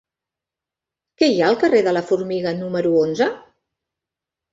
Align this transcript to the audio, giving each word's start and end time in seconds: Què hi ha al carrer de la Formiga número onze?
Què 1.21 1.27
hi 1.31 1.35
ha 1.43 1.49
al 1.53 1.57
carrer 1.63 1.81
de 1.87 1.93
la 1.93 2.03
Formiga 2.07 2.53
número 2.63 2.95
onze? 3.03 3.29